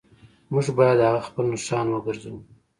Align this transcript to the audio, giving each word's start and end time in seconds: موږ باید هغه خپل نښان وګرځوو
موږ 0.51 0.65
باید 0.77 0.99
هغه 1.07 1.21
خپل 1.27 1.45
نښان 1.53 1.87
وګرځوو 1.89 2.39